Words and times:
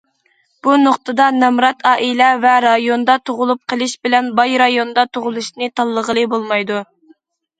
بۇ 0.67 0.75
نۇقتىدا، 0.83 1.25
نامرات 1.41 1.83
ئائىلە 1.89 2.29
ۋە 2.45 2.53
رايوندا 2.65 3.17
تۇغۇلۇپ 3.29 3.61
قېلىش 3.73 3.93
بىلەن 4.07 4.31
باي 4.39 4.57
رايوندا 4.61 5.05
تۇغۇلۇشىنى 5.17 5.69
تاللىغىلى 5.81 6.27
بولمايدۇ. 6.33 6.81